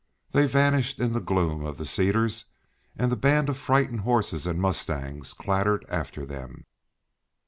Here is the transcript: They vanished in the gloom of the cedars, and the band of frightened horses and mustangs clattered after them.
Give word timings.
They 0.31 0.47
vanished 0.47 0.99
in 0.99 1.13
the 1.13 1.19
gloom 1.19 1.63
of 1.63 1.77
the 1.77 1.85
cedars, 1.85 2.45
and 2.97 3.11
the 3.11 3.15
band 3.15 3.49
of 3.49 3.57
frightened 3.59 3.99
horses 3.99 4.47
and 4.47 4.59
mustangs 4.59 5.31
clattered 5.31 5.85
after 5.89 6.25
them. 6.25 6.65